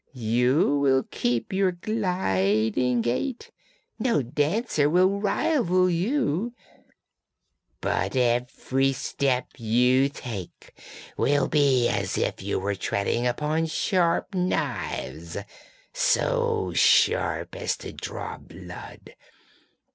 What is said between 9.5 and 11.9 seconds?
you take will be